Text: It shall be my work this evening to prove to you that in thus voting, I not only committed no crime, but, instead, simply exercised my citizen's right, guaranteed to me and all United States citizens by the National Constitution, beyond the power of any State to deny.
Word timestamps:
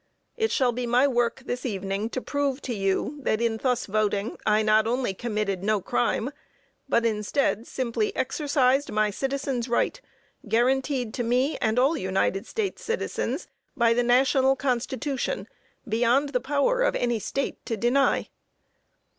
It 0.35 0.51
shall 0.51 0.71
be 0.71 0.87
my 0.87 1.07
work 1.07 1.43
this 1.45 1.63
evening 1.63 2.09
to 2.09 2.21
prove 2.23 2.59
to 2.63 2.73
you 2.73 3.19
that 3.21 3.39
in 3.39 3.57
thus 3.57 3.85
voting, 3.85 4.35
I 4.47 4.63
not 4.63 4.87
only 4.87 5.13
committed 5.13 5.63
no 5.63 5.79
crime, 5.79 6.31
but, 6.89 7.05
instead, 7.05 7.67
simply 7.67 8.11
exercised 8.15 8.91
my 8.91 9.11
citizen's 9.11 9.69
right, 9.69 10.01
guaranteed 10.47 11.13
to 11.13 11.23
me 11.23 11.55
and 11.59 11.77
all 11.77 11.95
United 11.95 12.47
States 12.47 12.83
citizens 12.83 13.47
by 13.77 13.93
the 13.93 14.01
National 14.01 14.55
Constitution, 14.55 15.47
beyond 15.87 16.29
the 16.29 16.39
power 16.41 16.81
of 16.81 16.95
any 16.95 17.19
State 17.19 17.63
to 17.67 17.77
deny. 17.77 18.27